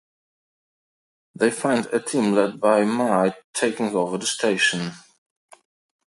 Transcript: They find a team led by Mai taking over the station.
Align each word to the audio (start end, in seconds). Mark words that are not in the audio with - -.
They 1.35 1.51
find 1.51 1.85
a 1.93 1.99
team 1.99 2.33
led 2.33 2.59
by 2.59 2.85
Mai 2.85 3.35
taking 3.53 3.95
over 3.95 4.17
the 4.17 4.25
station. 4.25 4.93